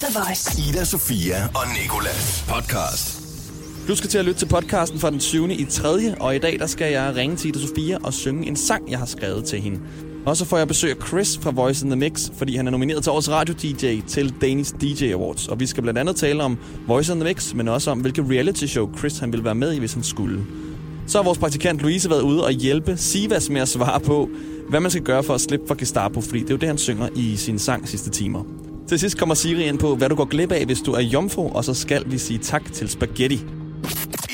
The 0.00 0.20
Voice. 0.20 0.68
Ida, 0.68 0.84
Sofia 0.84 1.48
og 1.54 1.62
Nikolas 1.82 2.44
podcast. 2.48 3.22
Du 3.88 3.96
skal 3.96 4.10
til 4.10 4.18
at 4.18 4.24
lytte 4.24 4.40
til 4.40 4.46
podcasten 4.46 4.98
fra 4.98 5.10
den 5.10 5.18
20. 5.18 5.54
i 5.54 5.64
3. 5.64 6.14
Og 6.20 6.36
i 6.36 6.38
dag 6.38 6.58
der 6.58 6.66
skal 6.66 6.92
jeg 6.92 7.16
ringe 7.16 7.36
til 7.36 7.48
Ida 7.48 7.58
Sofia 7.58 7.98
og 8.04 8.14
synge 8.14 8.46
en 8.46 8.56
sang, 8.56 8.90
jeg 8.90 8.98
har 8.98 9.06
skrevet 9.06 9.44
til 9.44 9.60
hende. 9.60 9.80
Og 10.26 10.36
så 10.36 10.44
får 10.44 10.58
jeg 10.58 10.68
besøg 10.68 10.90
af 10.90 11.06
Chris 11.06 11.38
fra 11.42 11.50
Voice 11.50 11.84
in 11.84 11.90
the 11.90 11.98
Mix, 11.98 12.30
fordi 12.38 12.56
han 12.56 12.66
er 12.66 12.70
nomineret 12.70 13.02
til 13.02 13.12
årets 13.12 13.30
radio-DJ 13.30 14.00
til 14.08 14.34
Danish 14.40 14.74
DJ 14.80 15.12
Awards. 15.12 15.48
Og 15.48 15.60
vi 15.60 15.66
skal 15.66 15.82
blandt 15.82 15.98
andet 15.98 16.16
tale 16.16 16.42
om 16.42 16.58
Voice 16.86 17.12
in 17.12 17.20
the 17.20 17.28
Mix, 17.28 17.54
men 17.54 17.68
også 17.68 17.90
om, 17.90 18.00
hvilke 18.00 18.22
reality-show 18.22 18.98
Chris 18.98 19.18
han 19.18 19.32
ville 19.32 19.44
være 19.44 19.54
med 19.54 19.72
i, 19.72 19.78
hvis 19.78 19.92
han 19.92 20.02
skulle. 20.02 20.44
Så 21.06 21.18
har 21.18 21.24
vores 21.24 21.38
praktikant 21.38 21.80
Louise 21.80 22.10
været 22.10 22.22
ude 22.22 22.44
og 22.44 22.50
hjælpe 22.50 22.96
Sivas 22.96 23.50
med 23.50 23.60
at 23.60 23.68
svare 23.68 24.00
på, 24.00 24.28
hvad 24.68 24.80
man 24.80 24.90
skal 24.90 25.02
gøre 25.02 25.22
for 25.22 25.34
at 25.34 25.40
slippe 25.40 25.66
for 25.68 25.74
Gestapo, 25.74 26.20
fordi 26.20 26.40
det 26.40 26.50
er 26.50 26.54
jo 26.54 26.58
det, 26.58 26.68
han 26.68 26.78
synger 26.78 27.08
i 27.16 27.36
sin 27.36 27.58
sang 27.58 27.88
sidste 27.88 28.10
timer. 28.10 28.59
Til 28.90 28.98
sidst 28.98 29.18
kommer 29.18 29.34
Siri 29.34 29.68
ind 29.68 29.78
på, 29.78 29.96
hvad 29.96 30.08
du 30.08 30.14
går 30.14 30.24
glip 30.24 30.52
af, 30.52 30.64
hvis 30.66 30.80
du 30.80 30.92
er 30.92 31.00
jomfru, 31.00 31.52
og 31.52 31.64
så 31.64 31.74
skal 31.74 32.10
vi 32.10 32.18
sige 32.18 32.38
tak 32.38 32.72
til 32.72 32.88
Spaghetti. 32.88 33.34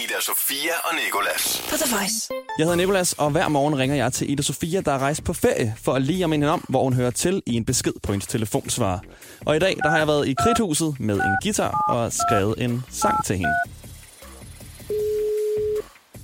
Ida, 0.02 0.18
Sofia 0.20 0.74
og 0.84 0.92
Nikolas. 1.04 1.66
På 1.70 1.76
The 1.76 1.96
Voice. 1.96 2.18
Jeg 2.58 2.64
hedder 2.64 2.76
Nikolas, 2.76 3.12
og 3.12 3.30
hver 3.30 3.48
morgen 3.48 3.78
ringer 3.78 3.96
jeg 3.96 4.12
til 4.12 4.30
Ida 4.30 4.42
Sofia, 4.42 4.80
der 4.80 4.92
er 4.92 4.98
rejst 4.98 5.24
på 5.24 5.32
ferie, 5.32 5.74
for 5.84 5.92
at 5.92 6.02
lige 6.02 6.24
om 6.24 6.32
hende 6.32 6.48
om, 6.48 6.64
hvor 6.68 6.82
hun 6.84 6.92
hører 6.92 7.10
til 7.10 7.42
i 7.46 7.54
en 7.54 7.64
besked 7.64 7.92
på 8.02 8.12
hendes 8.12 8.26
telefonsvarer. 8.26 8.98
Og 9.46 9.56
i 9.56 9.58
dag 9.58 9.76
der 9.82 9.88
har 9.90 9.98
jeg 9.98 10.06
været 10.06 10.28
i 10.28 10.34
kridthuset 10.42 11.00
med 11.00 11.14
en 11.14 11.36
guitar 11.42 11.84
og 11.88 12.12
skrevet 12.12 12.54
en 12.64 12.84
sang 12.90 13.24
til 13.26 13.36
hende. 13.36 13.54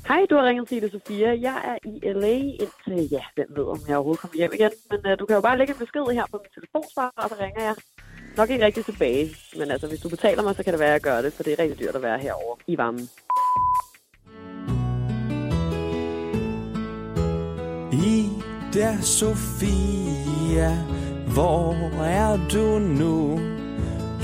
Hej, 0.09 0.21
du 0.31 0.35
har 0.37 0.45
ringet 0.49 0.69
til 0.69 0.77
Ida 0.77 0.89
Sofia. 0.91 1.29
Jeg 1.41 1.57
er 1.71 1.77
i 1.93 2.13
LA 2.21 2.37
indtil, 2.65 3.09
ja, 3.11 3.25
hvem 3.35 3.49
ved, 3.57 3.65
om 3.65 3.81
jeg 3.89 3.97
overhovedet 3.97 4.21
kommer 4.21 4.37
hjem 4.37 4.53
igen. 4.55 4.71
Men 4.91 5.01
uh, 5.07 5.13
du 5.19 5.27
kan 5.27 5.35
jo 5.37 5.41
bare 5.41 5.59
lægge 5.59 5.73
en 5.73 5.79
besked 5.79 6.05
her 6.15 6.25
på 6.33 6.37
min 6.43 6.53
telefonsvar, 6.59 7.13
og 7.17 7.29
så 7.29 7.37
ringer 7.45 7.63
jeg 7.69 7.75
nok 8.37 8.51
ikke 8.51 8.65
rigtig 8.65 8.85
tilbage. 8.85 9.37
Men 9.57 9.71
altså, 9.71 9.87
hvis 9.87 10.01
du 10.01 10.09
betaler 10.09 10.43
mig, 10.43 10.57
så 10.57 10.63
kan 10.63 10.73
det 10.73 10.81
være, 10.81 10.89
at 10.89 10.93
jeg 10.93 11.01
gør 11.01 11.23
det, 11.23 11.33
for 11.33 11.43
det 11.43 11.53
er 11.53 11.63
rigtig 11.63 11.79
dyrt 11.79 11.95
at 11.95 12.03
være 12.03 12.19
herovre 12.19 12.57
i 12.67 12.79
varmen. 12.79 13.09
Ida 17.93 18.97
Sofia, 19.03 20.77
hvor 21.35 21.75
er 22.03 22.49
du 22.53 22.79
nu? 22.79 23.41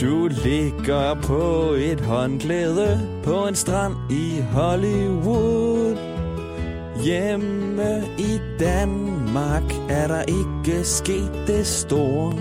Du 0.00 0.28
ligger 0.44 1.14
på 1.22 1.72
et 1.72 2.00
håndklæde 2.00 3.20
på 3.24 3.46
en 3.46 3.54
strand 3.54 3.94
i 4.10 4.40
Hollywood. 4.52 5.96
Hjemme 7.04 8.02
i 8.18 8.40
Danmark 8.58 9.62
er 9.90 10.06
der 10.06 10.22
ikke 10.22 10.84
sket 10.84 11.44
det 11.46 11.66
store. 11.66 12.32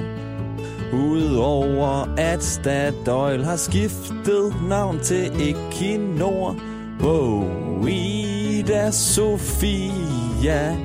Udover 0.94 2.08
at 2.18 2.44
Statoil 2.44 3.44
har 3.44 3.56
skiftet 3.56 4.54
navn 4.70 5.00
til 5.00 5.32
Equinor. 5.42 6.56
Wow, 7.02 7.44
Ida 7.88 8.92
Sofia, 8.92 10.76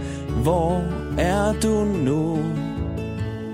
hvor 0.42 0.82
er 1.18 1.52
du 1.62 1.84
nu? 1.84 2.38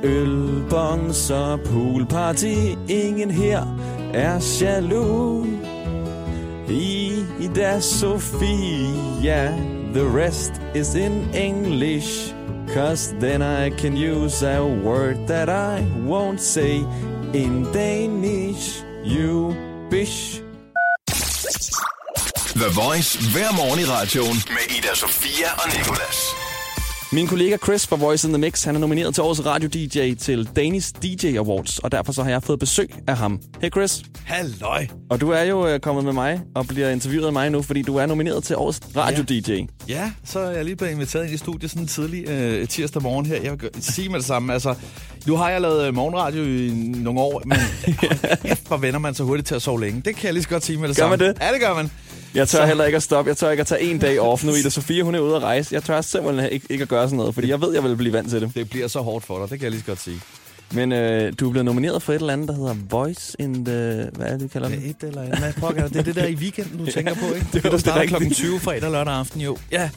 Ølbongs 0.03 1.31
og 1.31 1.61
poolparty, 1.61 2.55
ingen 2.89 3.31
her 3.31 3.79
er 4.15 4.59
jaloux. 4.61 5.47
Ida 6.69 7.81
Sofia, 7.81 9.49
the 9.95 10.05
rest 10.05 10.53
is 10.75 10.95
in 10.95 11.35
English. 11.35 12.38
Cause 12.75 13.15
then 13.21 13.43
I 13.43 13.71
can 13.71 13.97
use 13.97 14.43
a 14.43 14.63
word 14.63 15.27
that 15.27 15.49
I 15.49 15.81
won't 16.07 16.41
say 16.41 16.85
in 17.33 17.73
Danish. 17.73 18.83
You 19.05 19.57
bish. 19.91 20.43
The 22.55 22.69
Voice 22.69 23.17
hver 23.33 23.53
morgen 23.57 23.79
i 23.79 23.87
radioen 23.87 24.37
med 24.49 24.77
Ida, 24.79 24.95
Sofia 24.95 25.53
og 25.53 25.77
Nikolas. 25.77 26.48
Min 27.13 27.27
kollega 27.27 27.57
Chris 27.57 27.87
fra 27.87 27.97
Voice 27.97 28.29
in 28.29 28.33
the 28.35 28.41
Mix, 28.41 28.65
han 28.65 28.75
er 28.75 28.79
nomineret 28.81 29.15
til 29.15 29.23
årets 29.23 29.47
radio-DJ 29.47 30.15
til 30.15 30.49
Danish 30.57 30.93
DJ 31.03 31.37
Awards, 31.37 31.79
og 31.79 31.93
derfor 31.93 32.13
så 32.13 32.23
har 32.23 32.31
jeg 32.31 32.43
fået 32.43 32.59
besøg 32.59 32.91
af 33.07 33.17
ham. 33.17 33.41
Hey 33.63 33.71
Chris, 33.71 34.03
Halløj. 34.25 34.87
og 35.11 35.21
du 35.21 35.31
er 35.31 35.43
jo 35.43 35.67
øh, 35.67 35.81
kommet 35.81 36.05
med 36.05 36.13
mig 36.13 36.41
og 36.55 36.67
bliver 36.67 36.91
interviewet 36.91 37.27
af 37.27 37.33
mig 37.33 37.51
nu, 37.51 37.63
fordi 37.63 37.83
du 37.83 37.97
er 37.97 38.07
nomineret 38.07 38.45
til 38.45 38.57
årets 38.57 38.81
radio-DJ. 38.97 39.67
Ja, 39.89 40.13
så 40.25 40.39
er 40.41 40.51
jeg 40.51 40.65
lige 40.65 40.77
blevet 40.77 40.93
inviteret 40.93 41.25
ind 41.25 41.35
i 41.35 41.37
studiet 41.37 41.71
sådan 41.71 41.87
tidlig 41.87 42.29
øh, 42.29 42.69
tirsdag 42.69 43.03
morgen 43.03 43.27
her. 43.27 43.43
Jeg 43.43 43.53
vil 43.53 43.71
sige 43.81 44.09
med 44.09 44.19
det 44.19 44.27
samme, 44.27 44.53
altså, 44.53 44.75
nu 45.27 45.37
har 45.37 45.51
jeg 45.51 45.61
lavet 45.61 45.87
øh, 45.87 45.95
morgenradio 45.95 46.43
i 46.45 46.71
nogle 46.97 47.21
år, 47.21 47.43
men 47.45 47.59
hvor 48.69 48.77
vender 48.77 48.99
man 49.01 49.15
så 49.15 49.25
hurtigt 49.25 49.49
til 49.49 49.55
at 49.55 49.63
sove 49.63 49.81
længe. 49.81 50.03
Det 50.05 50.17
kan 50.17 50.25
jeg 50.25 50.33
lige 50.33 50.43
så 50.43 50.49
godt 50.49 50.65
sige 50.65 50.79
med 50.79 50.89
det 50.89 50.97
Gør 50.97 51.03
samme. 51.03 51.17
man 51.17 51.29
det? 51.29 51.39
Ja, 51.41 51.53
det 51.53 51.61
gør 51.61 51.75
man. 51.75 51.91
Jeg 52.39 52.49
tør 52.49 52.59
Så- 52.59 52.67
heller 52.67 52.85
ikke 52.85 52.97
at 52.97 53.03
stoppe. 53.03 53.29
Jeg 53.29 53.37
tør 53.37 53.51
ikke 53.51 53.61
at 53.61 53.67
tage 53.67 53.83
en 53.83 53.99
dag 53.99 54.21
off 54.21 54.45
nu. 54.45 54.55
Ida 54.55 54.69
Sofie, 54.69 55.03
hun 55.03 55.15
er 55.15 55.19
ude 55.21 55.37
at 55.37 55.43
rejse. 55.43 55.75
Jeg 55.75 55.83
tør 55.83 56.01
simpelthen 56.01 56.53
ikke, 56.53 56.67
ikke 56.71 56.83
at 56.83 56.89
gøre 56.89 57.07
sådan 57.07 57.17
noget, 57.17 57.35
fordi 57.35 57.49
jeg 57.49 57.61
ved, 57.61 57.75
jeg 57.75 57.83
vil 57.85 57.97
blive 57.97 58.13
vant 58.13 58.31
til 58.31 58.41
det. 58.41 58.51
Det 58.55 58.71
bliver 58.71 58.89
så 58.89 59.01
hårdt 59.01 59.25
for 59.25 59.39
dig, 59.41 59.51
det 59.51 59.59
kan 59.59 59.65
jeg 59.65 59.71
lige 59.71 59.81
så 59.81 59.87
godt 59.87 60.01
sige. 60.01 60.21
Men 60.73 60.93
øh, 60.93 61.33
du 61.41 61.47
er 61.47 61.51
blevet 61.51 61.65
nomineret 61.65 62.03
for 62.03 62.13
et 62.13 62.21
eller 62.21 62.33
andet, 62.33 62.49
der 62.49 62.55
hedder 62.55 62.75
Voice 62.91 63.37
in 63.39 63.65
the... 63.65 64.09
Hvad 64.13 64.27
er 64.27 64.31
det, 64.33 64.43
vi 64.43 64.49
kalder 64.49 64.69
Det 64.69 64.79
et 64.91 64.97
eller 65.09 65.23
andet. 65.23 65.39
Hvad 65.39 65.53
pokker, 65.53 65.89
det 65.89 65.97
er 65.97 66.03
det 66.03 66.15
der 66.15 66.27
i 66.27 66.35
weekenden, 66.35 66.79
du 66.79 66.87
tænker 66.97 67.15
på, 67.15 67.35
ikke? 67.35 67.47
Det 67.53 67.59
er 67.59 67.63
Det 67.63 67.73
det 67.73 67.81
starter 67.81 68.07
klokken 68.07 68.31
20 68.31 68.61
fredag 68.61 68.85
og 68.85 68.93
lørdag 68.93 69.15
aften, 69.15 69.41
jo. 69.41 69.57
Ja, 69.73 69.91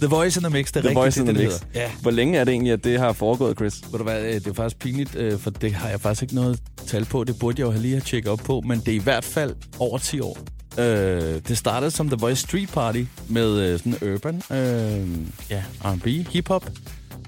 The 0.00 0.06
Voice 0.06 0.40
in 0.40 0.44
the 0.44 0.52
Mix, 0.52 0.66
det 0.66 0.76
er 0.76 0.80
The 0.80 0.88
rigtigt, 0.88 0.96
Voice 0.96 1.20
in 1.20 1.26
det, 1.26 1.34
the 1.34 1.44
det 1.44 1.50
Mix. 1.52 1.60
hedder. 1.74 1.80
Ja. 1.86 1.90
Hvor 2.02 2.10
længe 2.10 2.38
er 2.38 2.44
det 2.44 2.52
egentlig, 2.52 2.72
at 2.72 2.84
det 2.84 2.98
har 2.98 3.12
foregået, 3.12 3.56
Chris? 3.56 3.74
Ved 3.90 3.98
du 3.98 4.04
hvad, 4.04 4.22
øh, 4.22 4.34
det 4.34 4.46
er 4.46 4.52
faktisk 4.54 4.78
pinligt, 4.78 5.16
øh, 5.16 5.38
for 5.38 5.50
det 5.50 5.72
har 5.72 5.88
jeg 5.88 6.00
faktisk 6.00 6.22
ikke 6.22 6.34
noget 6.34 6.58
tal 6.86 7.04
på. 7.04 7.24
Det 7.24 7.38
burde 7.38 7.60
jeg 7.60 7.66
jo 7.66 7.70
have 7.70 7.82
lige 7.82 7.92
have 7.94 8.00
tjekket 8.02 8.32
op 8.32 8.38
på, 8.44 8.62
men 8.66 8.80
det 8.80 8.88
er 8.88 8.96
i 8.96 9.02
hvert 9.02 9.24
fald 9.24 9.54
over 9.78 9.98
10 9.98 10.20
år. 10.20 10.38
Øh, 10.78 11.40
det 11.48 11.58
startede 11.58 11.90
som 11.90 12.08
The 12.08 12.16
Voice 12.20 12.42
Street 12.42 12.68
Party 12.68 13.02
med 13.28 13.58
øh, 13.60 13.78
sådan 13.78 14.14
urban, 14.14 14.42
øh, 14.50 15.08
ja, 15.50 15.62
R&B, 15.84 16.06
hip-hop. 16.06 16.70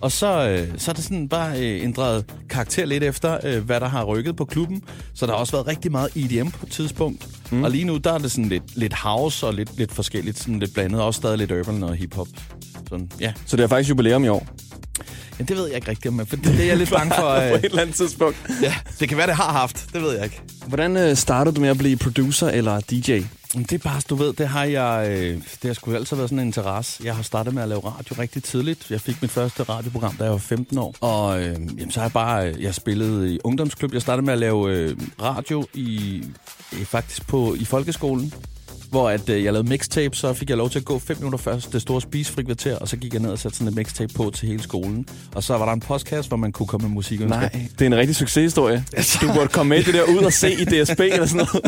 Og 0.01 0.12
så, 0.12 0.49
øh, 0.49 0.78
så 0.78 0.91
er 0.91 0.93
det 0.95 1.05
sådan 1.05 1.28
bare 1.28 1.61
øh, 1.61 1.84
ændret 1.84 2.25
karakter 2.51 2.84
lidt 2.84 3.05
efter, 3.05 3.39
øh, 3.45 3.65
hvad 3.65 3.81
der 3.81 3.89
har 3.89 4.05
rykket 4.05 4.37
på 4.37 4.45
klubben. 4.45 4.83
Så 5.15 5.27
der 5.27 5.33
har 5.33 5.39
også 5.39 5.53
været 5.53 5.67
rigtig 5.67 5.93
meget 5.93 6.17
EDM 6.17 6.51
på 6.51 6.67
et 6.67 6.73
tidspunkt. 6.73 7.28
Mm. 7.53 7.65
Og 7.65 7.71
lige 7.71 7.84
nu, 7.84 7.97
der 7.97 8.12
er 8.12 8.19
det 8.19 8.31
sådan 8.31 8.49
lidt, 8.49 8.77
lidt 8.77 8.95
house 8.95 9.47
og 9.47 9.55
lidt, 9.55 9.78
lidt 9.78 9.93
forskelligt, 9.93 10.39
sådan 10.39 10.59
lidt 10.59 10.75
blandet. 10.75 11.01
Også 11.01 11.19
stadig 11.19 11.39
lidt 11.39 11.53
urban 11.53 11.83
og 11.83 11.95
hip-hop. 11.95 12.28
Sådan, 12.89 13.11
ja. 13.21 13.33
Så 13.47 13.57
det 13.57 13.62
er 13.62 13.67
faktisk 13.67 13.91
jubilæum 13.91 14.25
i 14.25 14.28
år. 14.28 14.47
Men 15.41 15.49
det 15.49 15.56
ved 15.56 15.67
jeg 15.67 15.77
ikke 15.77 15.89
rigtigt 15.91 16.06
om, 16.21 16.27
for 16.27 16.37
det, 16.37 16.45
det 16.45 16.61
er 16.61 16.65
jeg 16.65 16.77
lidt 16.77 16.91
bange 16.91 17.15
for. 17.15 17.23
på 17.39 17.43
Øh, 17.43 17.51
et 17.53 17.65
eller 17.65 17.83
andet 17.83 17.97
tidspunkt. 17.97 18.37
Ja, 18.62 18.75
det 19.01 19.09
kan 19.09 19.19
være, 19.19 19.27
det 19.27 19.37
har 19.37 19.53
haft. 19.53 19.87
Det 19.93 20.03
ved 20.03 20.15
jeg 20.15 20.25
ikke. 20.25 20.41
Hvordan 20.67 20.97
øh, 20.97 21.17
startede 21.17 21.56
du 21.56 21.61
med 21.61 21.69
at 21.69 21.78
blive 21.78 21.97
producer 21.97 22.49
eller 22.49 22.81
DJ? 22.81 23.21
Men 23.55 23.62
Det 23.65 23.73
er 23.73 23.78
bare, 23.78 24.01
du 24.11 24.15
ved, 24.15 24.33
det 24.33 24.49
har 24.49 24.65
jeg, 24.65 25.06
øh, 25.11 25.34
det 25.34 25.43
har 25.65 25.73
sgu 25.73 25.95
altid 25.95 26.17
været 26.17 26.28
sådan 26.28 26.39
en 26.39 26.47
interesse. 26.47 27.01
Jeg 27.05 27.17
har 27.17 27.23
startet 27.23 27.55
med 27.55 27.62
at 27.62 27.69
lave 27.69 27.81
radio 27.81 28.17
rigtig 28.19 28.43
tidligt. 28.43 28.91
Jeg 28.91 29.01
fik 29.01 29.23
mit 29.23 29.31
første 29.31 29.62
radioprogram, 29.62 30.15
da 30.17 30.25
jeg 30.25 30.33
var 30.33 30.39
15 30.39 30.78
år. 30.78 30.95
Og 31.01 31.41
øh, 31.43 31.47
jamen, 31.55 31.91
så 31.91 32.01
har 32.01 32.05
jeg 32.07 32.12
bare, 32.12 32.49
øh, 32.49 32.62
jeg 32.62 32.75
spillede 32.75 33.34
i 33.34 33.39
ungdomsklub. 33.45 33.93
Jeg 33.95 34.03
startede 34.03 34.25
med 34.27 34.33
at 34.33 34.39
lave 34.39 34.75
øh, 34.75 34.97
radio 35.22 35.67
i, 35.75 36.22
øh, 36.72 36.84
faktisk 36.84 37.27
på, 37.27 37.55
i 37.55 37.65
folkeskolen. 37.65 38.34
Hvor 38.91 39.11
at, 39.11 39.28
øh, 39.28 39.45
jeg 39.45 39.53
lavede 39.53 39.69
mixtape, 39.69 40.17
så 40.17 40.33
fik 40.34 40.49
jeg 40.51 40.56
lov 40.59 40.71
til 40.71 40.78
at 40.78 40.84
gå 40.84 40.99
fem 40.99 41.17
minutter 41.17 41.39
først 41.39 41.73
det 41.73 41.83
store 41.83 42.01
spisefri 42.01 42.43
kvarter, 42.43 42.78
og 42.78 42.89
så 42.89 42.97
gik 42.97 43.12
jeg 43.12 43.23
ned 43.23 43.31
og 43.31 43.39
satte 43.39 43.59
sådan 43.59 43.69
et 43.69 43.75
mixtape 43.75 44.15
på 44.15 44.31
til 44.34 44.49
hele 44.49 44.62
skolen. 44.62 45.06
Og 45.34 45.43
så 45.43 45.59
var 45.59 45.65
der 45.65 45.73
en 45.73 45.81
podcast, 45.81 46.28
hvor 46.28 46.37
man 46.37 46.53
kunne 46.53 46.67
komme 46.67 46.87
med 46.89 46.95
musik. 46.95 47.21
Nej, 47.21 47.49
det 47.78 47.83
er 47.83 47.87
en 47.87 47.97
rigtig 47.97 48.17
succeshistorie. 48.17 48.84
Du 49.21 49.33
burde 49.34 49.49
komme 49.49 49.71
med 49.77 49.84
det 49.84 49.95
der 49.95 50.03
ud 50.03 50.19
og 50.19 50.33
se 50.33 50.53
i 50.53 50.65
DSB 50.65 51.01
eller 51.01 51.27
sådan 51.27 51.47
noget. 51.53 51.65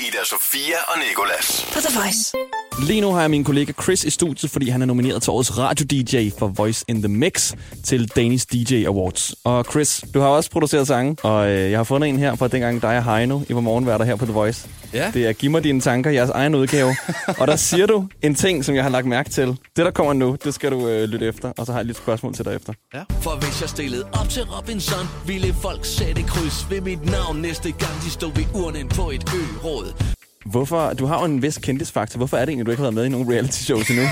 Ida, 0.00 0.24
Sofia 0.24 0.78
og 0.88 0.98
Nikolas. 1.08 1.66
På 1.72 1.80
The 1.80 2.00
Voice. 2.00 2.47
Lige 2.86 3.00
nu 3.00 3.12
har 3.12 3.20
jeg 3.20 3.30
min 3.30 3.44
kollega 3.44 3.72
Chris 3.82 4.04
i 4.04 4.10
studiet, 4.10 4.50
fordi 4.50 4.68
han 4.68 4.82
er 4.82 4.86
nomineret 4.86 5.22
til 5.22 5.30
årets 5.30 5.58
radio-DJ 5.58 6.30
for 6.38 6.46
Voice 6.46 6.84
in 6.88 7.02
the 7.02 7.08
Mix 7.08 7.54
til 7.84 8.08
Danish 8.08 8.46
DJ 8.52 8.84
Awards. 8.86 9.34
Og 9.44 9.64
Chris, 9.70 10.04
du 10.14 10.20
har 10.20 10.26
også 10.28 10.50
produceret 10.50 10.86
sange, 10.86 11.16
og 11.22 11.48
øh, 11.50 11.70
jeg 11.70 11.78
har 11.78 11.84
fundet 11.84 12.08
en 12.08 12.18
her 12.18 12.34
fra 12.34 12.48
dengang 12.48 12.82
dig 12.82 12.96
og 12.96 13.04
Heino 13.04 13.40
i 13.48 13.54
var 13.54 13.60
morgenværter 13.60 14.04
her 14.04 14.16
på 14.16 14.24
The 14.24 14.34
Voice. 14.34 14.68
Ja. 14.94 15.10
Det 15.14 15.26
er 15.26 15.32
Giv 15.32 15.50
mig 15.50 15.64
dine 15.64 15.80
tanker, 15.80 16.10
jeres 16.10 16.30
egen 16.30 16.54
udgave. 16.54 16.96
og 17.38 17.46
der 17.46 17.56
siger 17.56 17.86
du 17.86 18.08
en 18.22 18.34
ting, 18.34 18.64
som 18.64 18.74
jeg 18.74 18.82
har 18.82 18.90
lagt 18.90 19.06
mærke 19.06 19.30
til. 19.30 19.46
Det, 19.46 19.58
der 19.76 19.90
kommer 19.90 20.12
nu, 20.12 20.36
det 20.44 20.54
skal 20.54 20.72
du 20.72 20.88
øh, 20.88 21.08
lytte 21.08 21.26
efter, 21.26 21.52
og 21.58 21.66
så 21.66 21.72
har 21.72 21.78
jeg 21.78 21.86
lidt 21.86 21.96
spørgsmål 21.96 22.34
til 22.34 22.44
dig 22.44 22.54
efter. 22.56 22.72
For 23.20 23.44
hvis 23.44 23.60
jeg 23.60 23.68
stillede 23.68 24.04
op 24.12 24.28
til 24.28 24.42
Robinson, 24.42 25.06
ville 25.26 25.54
folk 25.62 25.84
sætte 25.84 26.22
kryds 26.22 26.66
ved 26.70 26.80
mit 26.80 27.10
navn 27.10 27.36
næste 27.36 27.72
gang, 27.72 28.02
de 28.04 28.10
stod 28.10 28.32
ved 28.34 28.44
urnen 28.54 28.88
på 28.88 29.10
et 29.10 29.24
ø-råd. 29.34 30.17
Hvorfor, 30.50 30.92
du 30.92 31.06
har 31.06 31.18
jo 31.18 31.24
en 31.24 31.42
vis 31.42 31.58
kendisfaktor. 31.58 32.16
Hvorfor 32.16 32.36
er 32.36 32.40
det 32.40 32.48
egentlig, 32.48 32.66
du 32.66 32.70
ikke 32.70 32.82
har 32.82 32.90
været 32.90 32.94
med 32.94 33.04
i 33.04 33.08
nogen 33.08 33.32
reality 33.32 33.58
shows 33.58 33.90
endnu? 33.90 34.04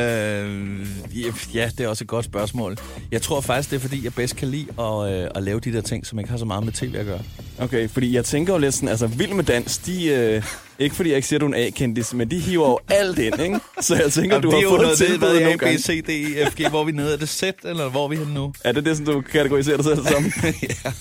øh, 0.00 1.54
ja, 1.54 1.70
det 1.78 1.84
er 1.84 1.88
også 1.88 2.04
et 2.04 2.08
godt 2.08 2.24
spørgsmål. 2.24 2.76
Jeg 3.10 3.22
tror 3.22 3.40
faktisk, 3.40 3.70
det 3.70 3.76
er 3.76 3.80
fordi, 3.80 4.04
jeg 4.04 4.14
bedst 4.14 4.36
kan 4.36 4.48
lide 4.48 4.66
at, 4.78 5.12
øh, 5.12 5.30
at 5.34 5.42
lave 5.42 5.60
de 5.60 5.72
der 5.72 5.80
ting, 5.80 6.06
som 6.06 6.18
ikke 6.18 6.30
har 6.30 6.38
så 6.38 6.44
meget 6.44 6.64
med 6.64 6.72
tv 6.72 6.94
at 6.94 7.06
gøre. 7.06 7.20
Okay, 7.58 7.88
fordi 7.88 8.14
jeg 8.14 8.24
tænker 8.24 8.52
jo 8.52 8.58
lidt 8.58 8.74
sådan, 8.74 8.88
altså 8.88 9.06
Vild 9.06 9.32
med 9.32 9.44
Dans, 9.44 9.78
de, 9.78 10.06
øh, 10.06 10.42
ikke 10.78 10.96
fordi 10.96 11.08
jeg 11.08 11.16
ikke 11.16 11.28
siger, 11.28 11.38
at 11.38 11.40
du 11.40 11.46
er 11.46 11.54
en 11.54 11.66
A-kendis, 11.66 12.14
men 12.14 12.30
de 12.30 12.38
hiver 12.38 12.68
jo 12.68 12.78
alt 12.88 13.18
ind, 13.18 13.40
ikke? 13.40 13.60
Så 13.80 13.94
jeg 13.94 14.12
tænker, 14.12 14.36
Jamen, 14.36 14.42
du 14.42 14.56
er 14.56 14.60
har 14.60 14.68
fået 14.68 14.80
noget, 14.80 14.98
tilbud 14.98 15.26
A, 15.28 15.56
B. 15.56 15.78
C, 15.78 16.04
D, 16.04 16.08
E, 16.08 16.50
F, 16.50 16.54
G. 16.54 16.68
Hvor 16.68 16.84
vi 16.84 16.92
nede? 16.92 17.12
Er 17.12 17.16
det 17.16 17.28
Z, 17.28 17.42
eller 17.64 17.88
hvor 17.88 18.04
er 18.04 18.08
vi 18.08 18.16
henne 18.16 18.34
nu? 18.34 18.52
Er 18.64 18.72
det 18.72 18.84
det, 18.84 18.96
som 18.96 19.06
du 19.06 19.20
kategoriserer 19.20 19.76
dig 19.76 19.84
selv 19.84 20.06
som? 20.06 20.24
ja. 20.84 20.92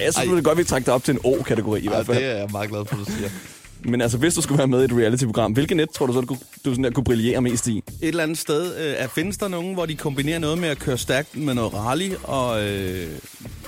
Jeg 0.00 0.14
synes, 0.14 0.28
det 0.30 0.38
er 0.38 0.42
godt, 0.42 0.58
vi 0.58 0.64
trækker 0.64 0.84
det 0.84 0.94
op 0.94 1.04
til 1.04 1.12
en 1.14 1.20
O-kategori 1.24 1.80
i 1.80 1.88
hvert 1.88 2.06
fald. 2.06 2.16
det 2.18 2.26
er 2.26 2.36
jeg 2.36 2.48
meget 2.52 2.70
glad 2.70 2.84
for, 2.86 2.96
du 2.96 3.04
siger. 3.04 3.30
Men 3.86 4.00
altså, 4.00 4.18
hvis 4.18 4.34
du 4.34 4.40
skulle 4.42 4.58
være 4.58 4.66
med 4.66 4.82
i 4.82 4.84
et 4.84 4.92
reality-program, 4.92 5.52
hvilket 5.52 5.76
net 5.76 5.90
tror 5.90 6.06
du 6.06 6.12
så, 6.12 6.20
du, 6.20 6.26
kunne- 6.26 6.38
du 6.64 6.70
sådan 6.70 6.84
der 6.84 6.90
kunne 6.90 7.04
brillere 7.04 7.40
mest 7.40 7.66
i? 7.66 7.78
Et 7.78 7.84
eller 8.08 8.22
andet 8.22 8.38
sted, 8.38 8.76
øh, 8.76 8.94
er, 8.98 9.08
findes 9.08 9.36
der 9.36 9.48
nogen, 9.48 9.74
hvor 9.74 9.86
de 9.86 9.94
kombinerer 9.94 10.38
noget 10.38 10.58
med 10.58 10.68
at 10.68 10.78
køre 10.78 10.98
stærkt 10.98 11.36
med 11.36 11.54
noget 11.54 11.74
rally 11.74 12.10
og 12.22 12.64
øh, 12.68 13.08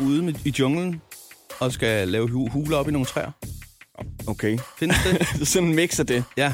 ude 0.01 0.23
med, 0.23 0.35
i 0.45 0.55
junglen 0.59 1.01
og 1.61 1.73
skal 1.73 2.09
lave 2.09 2.29
hu- 2.31 2.49
huler 2.49 2.77
op 2.77 2.89
i 2.89 2.93
nogle 2.93 3.07
træer? 3.07 3.31
Okay. 4.27 4.59
Findes 4.79 4.97
det? 5.05 5.27
sådan 5.49 5.69
en 5.69 5.75
mix 5.75 5.99
af 6.01 6.07
det. 6.07 6.25
ja. 6.37 6.53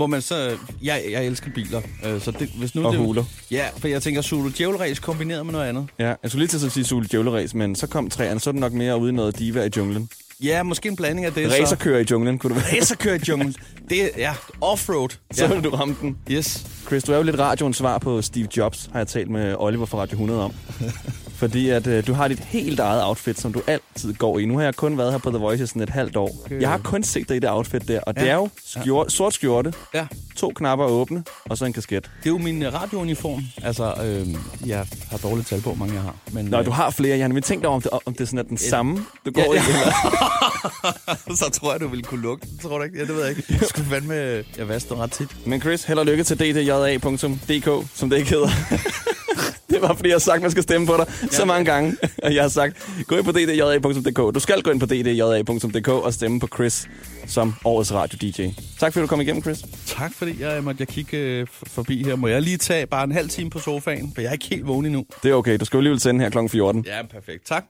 Hvor 0.00 0.06
man 0.06 0.22
så... 0.22 0.56
Jeg, 0.82 1.02
jeg 1.10 1.26
elsker 1.26 1.50
biler, 1.54 1.80
øh, 2.06 2.20
så 2.20 2.30
det, 2.30 2.48
hvis 2.58 2.74
nu 2.74 2.86
Og 2.86 2.92
det, 2.92 3.00
huler. 3.00 3.24
Ja, 3.50 3.64
for 3.78 3.88
jeg 3.88 4.02
tænker 4.02 4.22
Zulu 4.22 4.48
Djævelræs 4.58 4.98
kombineret 4.98 5.46
med 5.46 5.52
noget 5.52 5.66
andet. 5.68 5.86
Ja, 5.98 6.06
jeg 6.06 6.16
skulle 6.26 6.40
lige 6.46 6.58
til 6.58 6.66
at 6.66 6.72
sige 6.72 6.84
Sule 6.84 7.06
Djævleræs, 7.10 7.54
men 7.54 7.76
så 7.76 7.86
kom 7.86 8.10
træerne, 8.10 8.40
så 8.40 8.50
er 8.50 8.52
det 8.52 8.60
nok 8.60 8.72
mere 8.72 8.98
ude 9.00 9.10
i 9.12 9.14
noget 9.14 9.38
diva 9.38 9.64
i 9.64 9.70
junglen. 9.76 10.08
Ja, 10.42 10.62
måske 10.62 10.88
en 10.88 10.96
blanding 10.96 11.26
af 11.26 11.32
det. 11.32 11.52
Racerkører 11.52 12.00
i 12.00 12.04
junglen, 12.10 12.38
kunne 12.38 12.54
du 12.54 12.60
være. 12.60 12.80
Racerkører 12.80 13.14
i 13.14 13.20
junglen. 13.28 13.54
Det 13.90 14.02
er, 14.04 14.08
ja, 14.16 14.34
offroad. 14.60 15.08
Så 15.32 15.44
Ja. 15.44 15.54
vil 15.54 15.64
du 15.64 15.70
ramme 15.70 15.96
den. 16.00 16.16
Yes. 16.30 16.66
Chris, 16.86 17.02
du 17.04 17.12
er 17.12 17.16
jo 17.16 17.22
lidt 17.22 17.38
radioens 17.38 17.76
svar 17.76 17.98
på 17.98 18.22
Steve 18.22 18.48
Jobs, 18.56 18.88
har 18.92 18.98
jeg 19.00 19.08
talt 19.08 19.30
med 19.30 19.54
Oliver 19.58 19.86
fra 19.86 19.98
Radio 19.98 20.12
100 20.14 20.44
om. 20.44 20.52
Fordi 21.40 21.70
at 21.70 21.86
øh, 21.86 22.06
du 22.06 22.12
har 22.12 22.28
dit 22.28 22.38
helt 22.38 22.80
eget 22.80 23.04
outfit, 23.04 23.40
som 23.40 23.52
du 23.52 23.62
altid 23.66 24.14
går 24.14 24.38
i. 24.38 24.44
Nu 24.44 24.56
har 24.56 24.64
jeg 24.64 24.74
kun 24.76 24.98
været 24.98 25.10
her 25.12 25.18
på 25.18 25.30
The 25.30 25.38
Voice 25.38 25.64
i 25.64 25.66
sådan 25.66 25.82
et 25.82 25.90
halvt 25.90 26.16
år. 26.16 26.40
Okay. 26.44 26.60
Jeg 26.60 26.68
har 26.70 26.78
kun 26.78 27.02
set 27.02 27.28
dig 27.28 27.36
i 27.36 27.40
det 27.40 27.50
outfit 27.50 27.88
der, 27.88 28.00
og 28.00 28.14
det 28.16 28.22
Ja. 28.22 28.26
er 28.30 28.34
jo 28.34 28.48
skjort, 28.66 29.12
sort 29.12 29.34
skjorte, 29.34 29.72
Ja, 29.94 30.06
to 30.36 30.52
knapper 30.56 30.86
åbne, 30.86 31.24
og 31.50 31.58
så 31.58 31.64
en 31.64 31.72
kasket. 31.72 32.02
det 32.04 32.26
er 32.26 32.30
jo 32.30 32.38
min 32.38 32.62
øh, 32.62 32.74
radiouniform. 32.74 33.42
Altså, 33.62 33.94
øh, 34.04 34.28
jeg 34.68 34.86
har 35.10 35.18
dårligt 35.18 35.48
tal 35.48 35.60
på, 35.60 35.74
mange 35.74 35.94
jeg 35.94 36.02
har. 36.02 36.14
Men, 36.32 36.44
Nå, 36.44 36.58
øh, 36.58 36.66
du 36.66 36.70
har 36.70 36.90
flere. 36.90 37.16
Jeg 37.16 37.22
har 37.24 37.28
nemlig 37.28 37.44
tænkt 37.44 37.66
over, 37.66 37.74
om 37.76 37.82
det, 37.82 37.90
om 38.06 38.14
det 38.14 38.28
sådan 38.28 38.38
er 38.38 38.42
den 38.42 38.58
samme, 38.58 39.04
du 39.26 39.30
går 39.30 39.40
Ja, 39.42 39.52
i. 39.52 39.54
ja. 39.54 39.62
eller- 39.68 41.36
så 41.40 41.50
tror 41.52 41.72
jeg, 41.72 41.80
du 41.80 41.88
ville 41.88 42.02
kunne 42.04 42.22
lugte 42.22 42.46
tror 42.62 42.78
du 42.78 42.84
ikke? 42.84 42.98
Ja, 42.98 43.04
det 43.04 43.14
ved 43.14 43.20
jeg 43.26 43.30
ikke. 43.30 43.42
Jeg 43.60 43.68
skulle 43.68 43.88
fandme... 43.90 44.14
Jeg 44.58 44.68
vasker 44.68 44.96
ret 45.02 45.12
tit. 45.12 45.46
Men 45.46 45.60
Chris, 45.60 45.84
held 45.84 45.98
og 45.98 46.06
lykke 46.06 46.24
til 46.24 46.38
ddja.dk, 46.38 47.88
som 47.94 48.10
det 48.10 48.16
ikke 48.18 48.30
hedder. 48.30 48.48
det 49.72 49.82
var, 49.82 49.94
fordi 49.94 50.08
jeg 50.08 50.14
har 50.14 50.18
sagt, 50.20 50.36
at 50.36 50.42
man 50.42 50.50
skal 50.50 50.62
stemme 50.62 50.86
på 50.86 50.96
dig 50.96 51.06
så 51.30 51.44
mange 51.44 51.64
gange. 51.64 51.96
Og 52.24 52.34
jeg 52.34 52.42
har 52.42 52.48
sagt, 52.48 52.76
gå 53.06 53.16
ind 53.16 53.24
på 53.24 53.32
ddja.dk. 53.32 54.34
Du 54.34 54.40
skal 54.40 54.62
gå 54.62 54.70
ind 54.70 54.80
på 54.80 54.86
ddja.dk 54.86 55.88
og 55.88 56.14
stemme 56.14 56.40
på 56.40 56.48
Chris 56.54 56.88
som 57.26 57.54
årets 57.64 57.92
radio-DJ. 57.92 58.48
Tak 58.78 58.92
fordi 58.92 59.02
du 59.02 59.06
kom 59.06 59.20
igennem, 59.20 59.42
Chris. 59.42 59.64
Tak 59.86 60.12
fordi 60.14 60.42
jeg 60.42 60.64
måtte 60.64 60.80
jeg 60.80 60.88
kigge 60.88 61.16
øh, 61.16 61.46
forbi 61.50 62.04
her. 62.04 62.16
Må 62.16 62.28
jeg 62.28 62.42
lige 62.42 62.56
tage 62.56 62.86
bare 62.86 63.04
en 63.04 63.12
halv 63.12 63.28
time 63.28 63.50
på 63.50 63.58
sofaen? 63.58 64.12
For 64.14 64.20
jeg 64.20 64.28
er 64.28 64.32
ikke 64.32 64.46
helt 64.50 64.66
vågen 64.66 64.86
endnu. 64.86 65.04
Det 65.22 65.30
er 65.30 65.34
okay. 65.34 65.58
Du 65.58 65.64
skal 65.64 65.76
jo 65.76 65.80
alligevel 65.80 66.00
sende 66.00 66.20
her 66.20 66.30
kl. 66.30 66.38
14. 66.48 66.84
Ja, 66.86 67.02
perfekt. 67.02 67.46
Tak. 67.46 67.64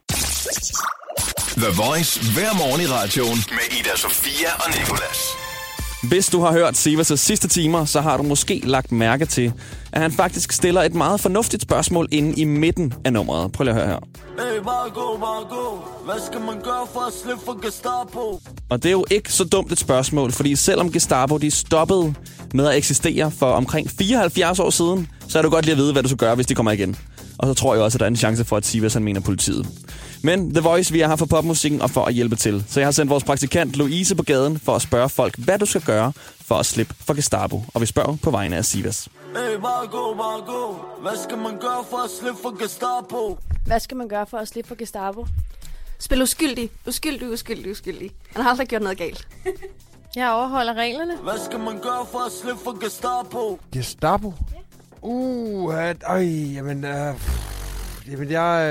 The 1.56 1.73
Voice 1.82 2.20
hver 2.35 2.52
morgen 2.58 2.81
i 2.81 2.87
radioen 2.87 3.38
med 3.50 3.79
Ida 3.79 3.97
Sofia 3.97 4.50
og 4.55 4.70
Nicolas. 4.79 5.50
Hvis 6.02 6.26
du 6.31 6.41
har 6.41 6.52
hørt 6.52 6.75
Sivas' 6.87 7.17
sidste 7.17 7.49
timer, 7.49 7.85
så 7.85 8.00
har 8.00 8.17
du 8.17 8.23
måske 8.23 8.62
lagt 8.64 8.93
mærke 8.93 9.26
til, 9.26 9.52
at 9.93 10.02
han 10.02 10.12
faktisk 10.12 10.52
stiller 10.52 10.82
et 10.82 10.94
meget 10.94 11.20
fornuftigt 11.20 11.62
spørgsmål 11.62 12.08
inde 12.11 12.41
i 12.41 12.44
midten 12.44 12.94
af 13.05 13.12
nummeret. 13.12 13.52
Prøv 13.52 13.64
lige 13.64 13.75
at 13.75 13.81
høre 13.81 13.88
her. 13.88 13.99
Hey, 14.38 14.62
bare 14.64 14.91
gå, 14.91 15.19
bare 15.20 15.44
gå. 15.50 15.85
Hvad 16.05 16.14
skal 16.26 16.41
man 16.41 16.61
gøre 16.64 16.87
for 16.93 17.00
at 17.00 17.12
slippe 17.23 17.44
for 17.44 17.67
Gestapo? 17.67 18.41
Og 18.70 18.82
det 18.82 18.88
er 18.88 18.93
jo 18.93 19.05
ikke 19.11 19.32
så 19.32 19.44
dumt 19.44 19.73
et 19.73 19.79
spørgsmål, 19.79 20.32
fordi 20.32 20.56
selvom 20.56 20.93
Gestapo 20.93 21.38
de 21.38 21.50
stoppede 21.50 22.14
med 22.55 22.67
at 22.67 22.76
eksistere 22.76 23.31
for 23.31 23.52
omkring 23.52 23.91
74 23.91 24.61
år 24.61 24.70
siden, 24.70 25.08
så 25.29 25.38
er 25.38 25.43
du 25.43 25.50
godt 25.50 25.64
lige 25.64 25.73
at 25.73 25.79
vide, 25.79 25.93
hvad 25.93 26.02
du 26.02 26.08
skal 26.08 26.19
gøre, 26.19 26.35
hvis 26.35 26.47
de 26.47 26.55
kommer 26.55 26.73
igen. 26.73 26.97
Og 27.40 27.46
så 27.46 27.54
tror 27.54 27.75
jeg 27.75 27.82
også, 27.82 27.96
at 27.96 28.00
der 28.00 28.06
er 28.06 28.10
en 28.10 28.16
chance 28.16 28.44
for, 28.44 28.56
at 28.56 28.66
Sivas 28.66 28.94
han 28.94 29.04
mener 29.04 29.20
politiet. 29.20 29.66
Men 30.22 30.54
The 30.54 30.60
Voice, 30.60 30.92
vi 30.92 31.00
er 31.00 31.08
her 31.08 31.16
for 31.16 31.26
popmusikken 31.26 31.82
og 31.82 31.90
for 31.90 32.04
at 32.04 32.14
hjælpe 32.14 32.37
til. 32.37 32.64
Så 32.69 32.81
jeg 32.81 32.87
har 32.87 32.92
sendt 32.92 33.10
vores 33.10 33.25
praktikant 33.25 33.76
Louise 33.76 34.14
på 34.16 34.22
gaden 34.22 34.58
for 34.58 34.76
at 34.76 34.82
spørge 34.82 35.08
folk, 35.08 35.38
hvad 35.38 35.58
du 35.58 35.66
skal 35.66 35.81
gøre 35.81 36.12
for 36.40 36.54
at 36.54 36.66
slippe 36.66 36.94
for 37.00 37.14
Gestapo. 37.14 37.64
Og 37.75 37.81
vi 37.81 37.87
spørger 37.87 38.16
på 38.22 38.31
vegne 38.31 38.56
af 38.56 38.64
Sivas. 38.64 39.08
Hey, 39.37 39.56
bare 39.62 39.87
gå, 39.87 40.14
bare 40.14 40.40
gå. 40.46 40.81
Hvad 41.02 41.22
skal 41.25 41.38
man 41.38 41.58
gøre 41.58 41.84
for 41.90 41.96
at 41.96 42.10
slippe 42.20 42.38
for 42.42 42.62
Gestapo? 42.62 43.38
Hvad 43.66 43.81
skal 43.81 43.96
man 43.96 44.08
gøre 44.08 44.26
for 44.26 44.37
at 44.38 44.48
slippe 44.48 44.69
for 44.69 44.75
Gestapo? 44.75 45.26
Spil 45.98 46.22
uskyldig. 46.22 46.70
Uskyldig, 46.87 47.31
uskyldig, 47.31 47.70
uskyldig. 47.70 48.10
Han 48.34 48.42
har 48.42 48.50
aldrig 48.50 48.69
gjort 48.69 48.82
noget 48.82 48.98
galt. 48.98 49.28
Jeg 50.16 50.31
overholder 50.31 50.75
reglerne. 50.75 51.16
Hvad 51.16 51.44
skal 51.44 51.58
man 51.58 51.78
gøre 51.81 52.06
for 52.12 52.19
at 52.19 52.32
slippe 52.42 52.60
for 52.64 52.84
Gestapo? 52.84 53.58
Gestapo? 53.72 54.32
Uh, 55.02 55.75
at, 55.75 55.97
øj, 56.06 56.23
jamen, 56.25 56.85
øh, 56.85 57.14
jamen, 58.11 58.31
jeg, 58.31 58.67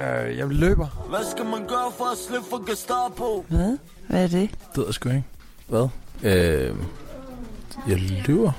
øh, 0.00 0.28
øh, 0.30 0.38
jeg 0.38 0.48
løber. 0.48 0.86
Hvad 1.08 1.30
skal 1.30 1.44
man 1.44 1.68
gøre 1.68 1.92
for 1.98 2.04
at 2.12 2.18
slippe 2.28 2.46
for 2.50 2.70
Gestapo? 2.70 3.44
Hvad? 3.48 3.78
Hvad 4.08 4.22
er 4.24 4.28
det? 4.28 4.50
Det 4.50 4.76
ved 4.76 4.84
jeg 4.86 4.94
sgu 4.94 5.08
ikke. 5.08 5.24
Hvad? 5.68 5.88
Øh, 6.22 6.76
jeg 7.88 8.00
løber. 8.26 8.52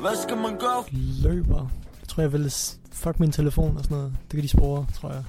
Hvad 0.00 0.22
skal 0.22 0.36
man 0.36 0.58
gøre? 0.58 0.84
løber. 1.22 1.70
Jeg 2.00 2.08
tror, 2.08 2.22
jeg 2.22 2.32
vil 2.32 2.52
fuck 2.92 3.20
min 3.20 3.32
telefon 3.32 3.76
og 3.76 3.84
sådan 3.84 3.96
noget. 3.96 4.12
Det 4.22 4.30
kan 4.30 4.42
de 4.42 4.48
spore, 4.48 4.86
tror 5.00 5.10
jeg. 5.12 5.24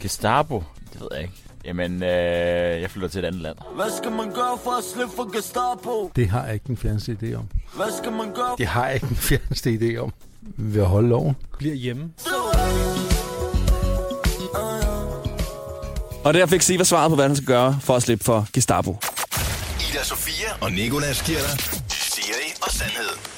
Gestapo? 0.00 0.64
Det 0.92 1.00
ved 1.00 1.08
jeg 1.12 1.22
ikke. 1.22 1.34
Jamen, 1.64 2.02
øh, 2.02 2.80
jeg 2.82 2.90
flytter 2.90 3.08
til 3.08 3.18
et 3.18 3.24
andet 3.24 3.42
land. 3.42 3.56
Hvad 3.74 3.96
skal 3.96 4.12
man 4.12 4.32
gøre 4.32 4.58
for 4.64 4.78
at 4.78 4.84
slippe 4.84 5.16
for 5.16 5.36
Gestapo? 5.36 6.10
Det 6.16 6.28
har 6.28 6.44
jeg 6.44 6.54
ikke 6.54 6.66
den 6.66 6.76
fjerneste 6.76 7.16
idé 7.22 7.34
om. 7.34 7.48
Hvad 7.74 7.86
skal 7.98 8.12
man 8.12 8.32
gøre? 8.34 8.54
Det 8.58 8.66
har 8.66 8.86
jeg 8.86 8.94
ikke 8.94 9.06
den 9.06 9.16
fjerneste 9.16 9.70
idé 9.70 9.96
om. 9.96 10.12
Ved 10.56 10.82
at 10.82 10.88
holde 10.88 11.08
loven. 11.08 11.36
Bliver 11.58 11.74
hjemme. 11.74 12.10
Og 16.24 16.34
der 16.34 16.46
fik 16.46 16.62
Siva 16.62 16.84
svaret 16.84 17.10
på, 17.10 17.14
hvad 17.14 17.26
han 17.26 17.36
skal 17.36 17.46
gøre 17.46 17.78
for 17.82 17.96
at 17.96 18.02
slippe 18.02 18.24
for 18.24 18.46
Gestapo. 18.52 18.96
Ida 19.90 20.04
Sofia 20.04 20.48
og 20.60 20.72
Nicolas 20.72 21.22
giver 21.22 21.38
dig 21.38 21.58
Siri 21.88 22.52
og 22.62 22.70
Sandhed. 22.70 23.28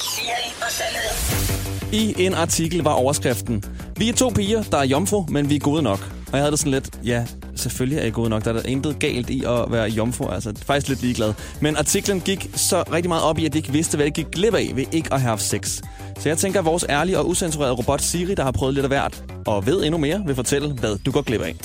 I 1.93 2.15
en 2.19 2.35
artikel 2.35 2.83
var 2.83 2.91
overskriften, 2.93 3.65
vi 3.97 4.09
er 4.09 4.13
to 4.13 4.29
piger, 4.29 4.63
der 4.63 4.79
er 4.79 4.85
jomfru, 4.85 5.27
men 5.29 5.51
vi 5.51 5.57
er 5.57 5.61
gode 5.61 5.83
nok. 5.83 5.99
Og 6.27 6.33
jeg 6.33 6.41
havde 6.41 6.51
det 6.51 6.59
sådan 6.59 6.73
lidt, 6.73 6.91
ja, 7.05 7.27
selvfølgelig 7.61 7.99
er 7.99 8.05
I 8.05 8.11
gode 8.11 8.31
nok. 8.31 8.45
Der 8.45 8.51
er 8.51 8.55
der 8.55 8.63
intet 8.69 8.99
galt 8.99 9.31
i 9.31 9.45
at 9.47 9.73
være 9.73 9.89
jomfru, 9.89 10.29
altså 10.29 10.53
faktisk 10.67 10.89
lidt 10.89 11.03
ligeglad. 11.03 11.35
Men 11.61 11.77
artiklen 11.77 12.21
gik 12.21 12.51
så 12.55 12.85
rigtig 12.93 13.09
meget 13.09 13.25
op 13.25 13.39
i, 13.39 13.47
at 13.47 13.53
de 13.53 13.59
ikke 13.59 13.73
vidste, 13.73 13.97
hvad 13.97 14.07
de 14.07 14.11
gik 14.11 14.27
glip 14.33 14.55
af 14.55 14.73
ved 14.75 14.85
ikke 14.93 15.15
at 15.15 15.21
have 15.21 15.29
haft 15.29 15.43
sex. 15.43 15.81
Så 16.19 16.29
jeg 16.29 16.39
tænker, 16.39 16.59
at 16.59 16.65
vores 16.65 16.85
ærlige 16.89 17.19
og 17.19 17.29
usensurerede 17.29 17.75
robot 17.75 18.01
Siri, 18.01 18.35
der 18.35 18.43
har 18.43 18.53
prøvet 18.53 18.75
lidt 18.75 18.85
af 18.85 18.91
hvert, 18.91 19.25
og 19.47 19.67
ved 19.67 19.85
endnu 19.85 19.99
mere, 19.99 20.23
vil 20.27 20.35
fortælle, 20.35 20.73
hvad 20.73 20.99
du 20.99 21.11
går 21.11 21.23
glip 21.23 21.41
af. 21.41 21.57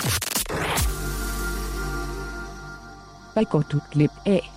Hvad 3.33 3.45
går 3.45 3.61
du 3.71 3.79
glip 3.91 4.11
af? 4.25 4.51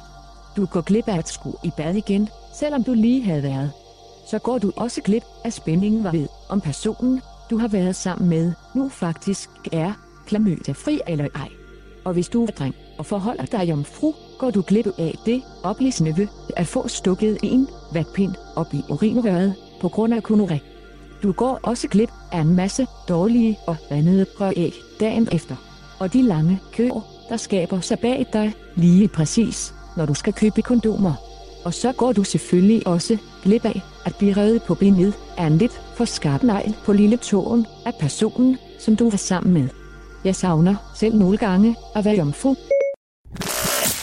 Du 0.57 0.67
går 0.67 0.81
glip 0.81 1.09
af 1.09 1.19
at 1.19 1.29
skulle 1.29 1.57
i 1.65 1.71
bad 1.77 1.95
igen, 1.95 2.29
selvom 2.61 2.85
du 2.85 2.93
lige 2.93 3.25
havde 3.25 3.43
været. 3.43 3.71
Så 4.31 4.39
går 4.39 4.59
du 4.59 4.73
også 4.77 5.01
glip 5.03 5.23
af 5.45 5.53
spændingen 5.53 6.05
var 6.05 6.13
ved, 6.13 6.27
om 6.49 6.61
personen, 6.61 7.21
du 7.51 7.59
har 7.59 7.69
været 7.69 7.97
sammen 7.97 8.29
med, 8.29 8.53
nu 8.75 8.89
faktisk 8.89 9.51
er 9.73 9.93
klamydia-fri 10.29 11.01
eller 11.07 11.29
ej. 11.35 11.49
Og 12.05 12.13
hvis 12.13 12.29
du 12.29 12.43
er 12.43 12.51
dreng 12.51 12.75
og 12.99 13.07
forholder 13.07 13.45
dig 13.45 13.69
jomfru, 13.69 14.15
går 14.39 14.51
du 14.51 14.63
glip 14.67 14.87
af 14.99 15.15
det 15.27 15.43
oplysende 15.63 16.17
ved 16.17 16.27
at 16.57 16.67
få 16.67 16.89
stukket 16.89 17.39
en 17.43 17.69
vatpind 17.93 18.35
op 18.57 18.75
i 18.75 18.81
urinrøret 18.89 19.55
på 19.81 19.89
grund 19.89 20.15
af 20.15 20.31
konoré. 20.31 20.59
Du 21.23 21.33
går 21.33 21.61
også 21.63 21.89
glip 21.89 22.11
af 22.33 22.41
en 22.41 22.57
masse 22.57 22.87
dårlige 23.09 23.59
og 23.67 23.77
vandede 23.91 24.27
prøvæg 24.37 24.75
dagen 25.01 25.29
efter. 25.33 25.57
Og 25.99 26.13
de 26.13 26.23
lange 26.23 26.61
køer, 26.73 27.01
der 27.29 27.37
skaber 27.37 27.81
sig 27.81 27.99
bag 27.99 28.27
dig, 28.33 28.53
lige 28.77 29.09
præcis, 29.09 29.75
når 29.97 30.07
du 30.07 30.15
skal 30.15 30.33
købe 30.33 30.63
kondomer. 30.63 31.15
Og 31.65 31.75
så 31.75 31.93
går 31.93 32.13
du 32.13 32.25
selvfølgelig 32.25 32.87
også 32.87 33.19
glip 33.43 33.65
af 33.65 33.83
at 34.05 34.15
blive 34.19 34.33
revet 34.33 34.63
på 34.63 34.75
benet 34.75 35.15
af 35.37 35.47
en 35.47 35.59
lidt 35.59 35.81
for 35.97 36.05
skarp 36.05 36.43
negl 36.43 36.75
på 36.85 36.93
lille 36.93 37.17
tåen 37.17 37.67
af 37.87 37.95
personen, 38.01 38.59
som 38.79 38.97
du 38.97 39.11
var 39.11 39.17
sammen 39.17 39.53
med. 39.55 39.69
Jeg 40.25 40.37
savner 40.37 40.75
selv 40.97 41.15
nogle 41.15 41.37
gange 41.37 41.77
at 41.97 42.05
være 42.05 42.15
jomfru. 42.17 42.55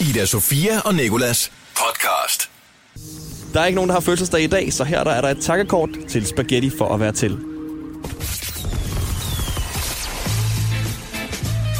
Ida 0.00 0.26
Sofia 0.26 0.80
og 0.80 0.94
Nicolas 0.94 1.52
podcast. 1.76 2.50
Der 3.52 3.60
er 3.60 3.66
ikke 3.66 3.74
nogen, 3.74 3.88
der 3.88 3.94
har 3.94 4.00
fødselsdag 4.00 4.42
i 4.42 4.46
dag, 4.46 4.72
så 4.72 4.84
her 4.84 5.04
der 5.04 5.10
er 5.10 5.20
der 5.20 5.28
et 5.28 5.38
takkekort 5.40 5.88
til 6.08 6.26
Spaghetti 6.26 6.70
for 6.78 6.94
at 6.94 7.00
være 7.00 7.12
til. 7.12 7.38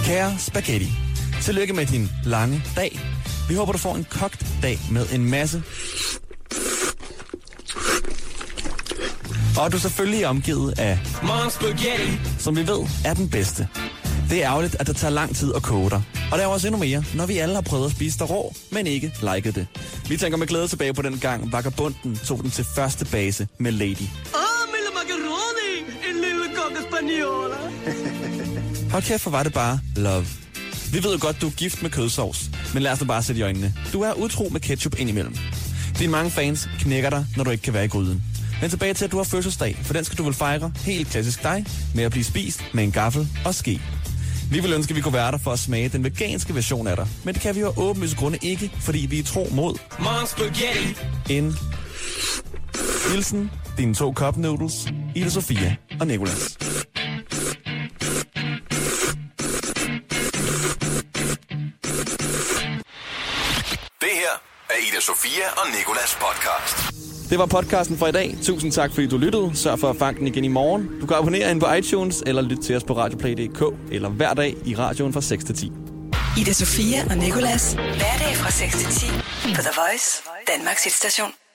Kære 0.04 0.32
Spaghetti, 0.38 0.88
tillykke 1.42 1.72
med 1.74 1.86
din 1.86 2.08
lange 2.24 2.62
dag. 2.76 3.00
Vi 3.48 3.54
håber, 3.54 3.72
du 3.72 3.78
får 3.78 3.94
en 3.94 4.06
kogt 4.10 4.46
dag 4.62 4.78
med 4.90 5.06
en 5.14 5.30
masse... 5.30 5.62
Og 9.58 9.72
du 9.72 9.76
er 9.76 9.80
selvfølgelig 9.80 10.26
omgivet 10.26 10.78
af, 10.78 10.98
Mom 11.22 11.50
Spaghetti. 11.50 12.18
som 12.38 12.56
vi 12.56 12.60
ved, 12.68 12.86
er 13.04 13.14
den 13.14 13.30
bedste. 13.30 13.68
Det 14.30 14.44
er 14.44 14.50
ærgerligt, 14.50 14.76
at 14.80 14.86
det 14.86 14.96
tager 14.96 15.10
lang 15.10 15.36
tid 15.36 15.52
at 15.56 15.62
koge 15.62 15.90
dig. 15.90 16.02
Og 16.32 16.38
der 16.38 16.44
er 16.44 16.48
også 16.48 16.66
endnu 16.66 16.80
mere, 16.80 17.04
når 17.14 17.26
vi 17.26 17.38
alle 17.38 17.54
har 17.54 17.62
prøvet 17.62 17.84
at 17.86 17.90
spise 17.90 18.18
dig 18.18 18.30
rå, 18.30 18.54
men 18.70 18.86
ikke 18.86 19.12
liket 19.34 19.54
det. 19.54 19.66
Vi 20.08 20.16
tænker 20.16 20.38
med 20.38 20.46
glæde 20.46 20.68
tilbage 20.68 20.94
på 20.94 21.02
den 21.02 21.18
gang, 21.18 21.52
Vagabunden 21.52 22.16
tog 22.24 22.42
den 22.42 22.50
til 22.50 22.64
første 22.64 23.04
base 23.04 23.48
med 23.58 23.72
Lady. 23.72 23.88
Ah, 23.90 24.66
mille 24.74 24.90
macaroni. 24.94 25.72
En 26.10 26.14
lille 26.14 26.44
coca 26.56 26.80
spagnola. 26.88 27.56
Hold 28.92 29.02
kæft, 29.02 29.22
hvor 29.22 29.30
var 29.30 29.42
det 29.42 29.52
bare 29.52 29.80
love. 29.96 30.26
Vi 30.92 31.04
ved 31.04 31.12
jo 31.12 31.18
godt, 31.20 31.40
du 31.40 31.46
er 31.46 31.50
gift 31.50 31.82
med 31.82 31.90
kødsovs, 31.90 32.50
men 32.74 32.82
lad 32.82 32.92
os 32.92 32.98
da 32.98 33.04
bare 33.04 33.22
sætte 33.22 33.38
i 33.38 33.42
øjnene. 33.42 33.74
Du 33.92 34.02
er 34.02 34.12
utro 34.12 34.48
med 34.52 34.60
ketchup 34.60 34.98
indimellem. 34.98 35.36
Dine 35.98 36.12
mange 36.12 36.30
fans 36.30 36.68
knækker 36.78 37.10
dig, 37.10 37.26
når 37.36 37.44
du 37.44 37.50
ikke 37.50 37.62
kan 37.62 37.74
være 37.74 37.84
i 37.84 37.88
gryden. 37.88 38.22
Men 38.60 38.70
tilbage 38.70 38.94
til, 38.94 39.04
at 39.04 39.12
du 39.12 39.16
har 39.16 39.24
fødselsdag, 39.24 39.78
for 39.82 39.92
den 39.92 40.04
skal 40.04 40.18
du 40.18 40.24
vel 40.24 40.34
fejre, 40.34 40.72
helt 40.80 41.08
klassisk 41.08 41.42
dig, 41.42 41.66
med 41.94 42.04
at 42.04 42.10
blive 42.10 42.24
spist 42.24 42.64
med 42.74 42.84
en 42.84 42.92
gaffel 42.92 43.28
og 43.44 43.54
ske. 43.54 43.80
Vi 44.50 44.60
vil 44.60 44.72
ønske, 44.72 44.90
at 44.90 44.96
vi 44.96 45.00
kunne 45.00 45.14
være 45.14 45.32
der 45.32 45.38
for 45.38 45.52
at 45.52 45.58
smage 45.58 45.88
den 45.88 46.04
veganske 46.04 46.54
version 46.54 46.86
af 46.86 46.96
dig. 46.96 47.08
Men 47.24 47.34
det 47.34 47.42
kan 47.42 47.54
vi 47.54 47.60
jo 47.60 47.66
af 47.66 47.72
åbenlyse 47.76 48.16
grunde 48.16 48.38
ikke, 48.42 48.72
fordi 48.80 49.06
vi 49.10 49.18
er 49.18 49.22
tro 49.24 49.48
mod 49.52 49.78
Mom 49.98 50.26
Spaghetti. 50.26 50.96
en 51.30 51.54
Hilsen, 53.12 53.50
dine 53.78 53.94
to 53.94 54.12
cup 54.12 54.36
noodles, 54.36 54.86
Ida 55.14 55.28
Sofia 55.28 55.76
og 56.00 56.06
Nicolas. 56.06 56.56
Det 64.00 64.12
her 64.12 64.34
er 64.70 64.78
Ida 64.88 65.00
Sofia 65.00 65.46
og 65.56 65.66
Nikolas 65.78 66.18
podcast. 66.20 66.95
Det 67.30 67.38
var 67.38 67.46
podcasten 67.46 67.98
for 67.98 68.06
i 68.06 68.12
dag. 68.12 68.36
Tusind 68.42 68.72
tak, 68.72 68.90
fordi 68.90 69.06
du 69.06 69.18
lyttede. 69.18 69.50
Sørg 69.54 69.78
for 69.78 69.90
at 69.90 69.96
fange 69.96 70.18
den 70.18 70.26
igen 70.26 70.44
i 70.44 70.48
morgen. 70.48 71.00
Du 71.00 71.06
kan 71.06 71.16
abonnere 71.16 71.50
ind 71.50 71.60
på 71.60 71.72
iTunes, 71.72 72.22
eller 72.26 72.42
lytte 72.42 72.62
til 72.62 72.76
os 72.76 72.84
på 72.84 72.96
radioplay.dk, 72.96 73.62
eller 73.92 74.08
hver 74.08 74.34
dag 74.34 74.54
i 74.64 74.74
radioen 74.74 75.12
fra 75.12 75.20
6 75.20 75.44
til 75.44 75.54
10. 75.54 75.72
Ida 76.40 76.52
Sofia 76.52 77.04
og 77.10 77.16
Nicolas. 77.16 77.72
Hverdag 77.72 78.36
fra 78.36 78.50
6 78.50 78.76
til 78.76 79.08
10 79.10 79.54
på 79.54 79.62
The 79.62 79.70
Voice, 79.76 80.22
Danmarks 80.56 80.84
hitstation. 80.84 81.45